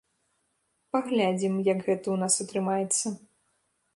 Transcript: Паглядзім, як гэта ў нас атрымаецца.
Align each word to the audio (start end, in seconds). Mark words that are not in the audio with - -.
Паглядзім, 0.95 1.53
як 1.67 1.77
гэта 1.89 1.97
ў 2.11 2.17
нас 2.23 2.33
атрымаецца. 2.45 3.05